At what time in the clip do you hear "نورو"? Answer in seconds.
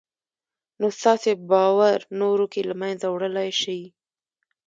2.19-2.45